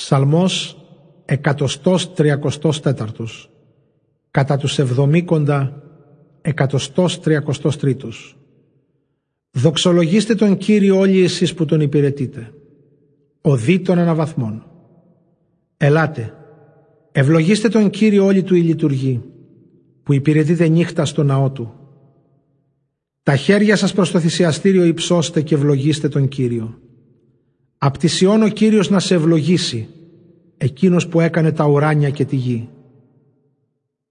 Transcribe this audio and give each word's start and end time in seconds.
Ψαλμός 0.00 0.76
εκατοστός 1.24 2.12
τριακοστός 2.12 2.80
τέταρτος. 2.80 3.50
Κατά 4.30 4.56
τους 4.56 4.78
εβδομήκοντα 4.78 5.82
εκατοστός 6.42 7.20
τριακοστός 7.20 7.76
τρίτος. 7.76 8.36
Δοξολογήστε 9.50 10.34
τον 10.34 10.56
Κύριο 10.56 10.98
όλοι 10.98 11.22
εσείς 11.22 11.54
που 11.54 11.64
τον 11.64 11.80
υπηρετείτε. 11.80 12.52
Οδεί 13.40 13.80
των 13.80 13.98
αναβαθμών. 13.98 14.66
Ελάτε 15.76 16.34
Ευλογήστε 17.12 17.68
τον 17.68 17.90
Κύριο 17.90 18.24
όλοι 18.24 18.42
του 18.42 18.54
η 18.54 18.60
λειτουργή 18.60 19.22
που 20.02 20.12
υπηρετείτε 20.12 20.68
νύχτα 20.68 21.04
στο 21.04 21.22
ναό 21.22 21.50
του. 21.50 21.74
Τα 23.22 23.36
χέρια 23.36 23.76
σας 23.76 23.92
προς 23.92 24.10
το 24.10 24.20
θυσιαστήριο 24.20 24.84
υψώστε 24.84 25.42
και 25.42 25.54
ευλογήστε 25.54 26.08
τον 26.08 26.28
Κύριο. 26.28 26.78
Απ' 27.82 27.98
τη 27.98 28.08
ο 28.44 28.48
Κύριος 28.48 28.90
να 28.90 29.00
σε 29.00 29.14
ευλογήσει, 29.14 29.88
εκείνος 30.56 31.08
που 31.08 31.20
έκανε 31.20 31.52
τα 31.52 31.64
ουράνια 31.64 32.10
και 32.10 32.24
τη 32.24 32.36
γη. 32.36 32.68